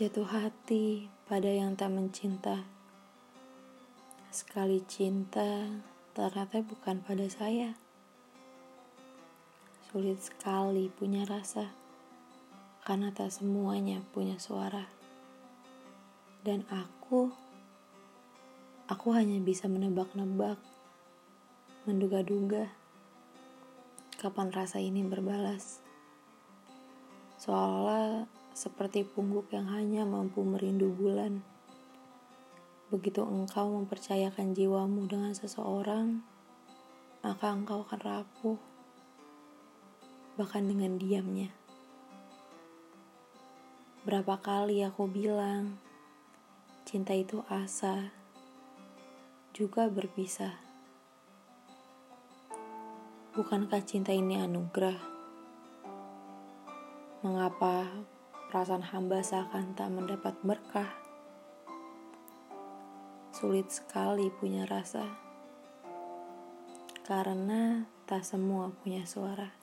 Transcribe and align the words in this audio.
Jatuh 0.00 0.32
hati 0.32 1.12
pada 1.28 1.52
yang 1.52 1.76
tak 1.76 1.92
mencinta. 1.92 2.64
Sekali 4.32 4.80
cinta, 4.88 5.68
ternyata 6.16 6.64
bukan 6.64 7.04
pada 7.04 7.28
saya. 7.28 7.76
Sulit 9.92 10.16
sekali 10.24 10.88
punya 10.88 11.28
rasa, 11.28 11.68
karena 12.88 13.12
tak 13.12 13.28
semuanya 13.28 14.00
punya 14.16 14.40
suara. 14.40 14.88
Dan 16.48 16.64
aku, 16.72 17.28
aku 18.88 19.06
hanya 19.12 19.36
bisa 19.44 19.68
menebak-nebak, 19.68 20.56
menduga-duga, 21.84 22.72
kapan 24.16 24.48
rasa 24.48 24.80
ini 24.80 25.04
berbalas. 25.04 25.84
Seolah 27.36 28.39
seperti 28.60 29.08
pungguk 29.08 29.48
yang 29.56 29.72
hanya 29.72 30.04
mampu 30.04 30.44
merindu 30.44 30.92
bulan. 30.92 31.40
Begitu 32.92 33.24
engkau 33.24 33.72
mempercayakan 33.72 34.52
jiwamu 34.52 35.08
dengan 35.08 35.32
seseorang, 35.32 36.20
maka 37.24 37.56
engkau 37.56 37.80
akan 37.88 38.00
rapuh, 38.04 38.60
bahkan 40.36 40.68
dengan 40.68 41.00
diamnya. 41.00 41.48
Berapa 44.04 44.36
kali 44.36 44.84
aku 44.84 45.08
bilang, 45.08 45.80
cinta 46.84 47.16
itu 47.16 47.40
asa, 47.48 48.12
juga 49.56 49.88
berpisah. 49.88 50.52
Bukankah 53.32 53.80
cinta 53.88 54.12
ini 54.12 54.36
anugerah? 54.36 55.00
Mengapa 57.24 57.88
perasaan 58.50 58.82
hamba 58.82 59.22
seakan 59.22 59.78
tak 59.78 59.94
mendapat 59.94 60.34
berkah. 60.42 60.90
Sulit 63.30 63.70
sekali 63.70 64.26
punya 64.26 64.66
rasa, 64.66 65.06
karena 67.06 67.86
tak 68.10 68.26
semua 68.26 68.74
punya 68.82 69.06
suara. 69.06 69.59